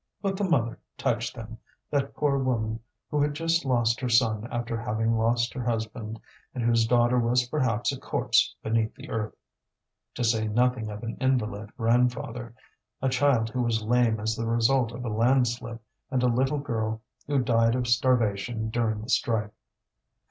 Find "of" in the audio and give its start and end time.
10.89-11.03, 14.91-15.05, 17.75-17.87